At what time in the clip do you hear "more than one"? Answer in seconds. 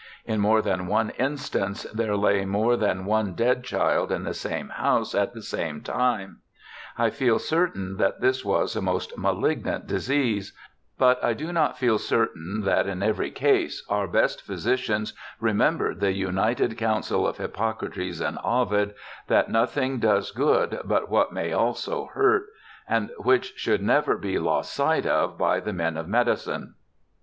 0.39-1.11, 2.43-3.33